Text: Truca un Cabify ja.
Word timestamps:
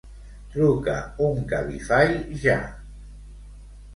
Truca 0.53 0.93
un 1.25 1.43
Cabify 1.51 2.17
ja. 2.45 2.57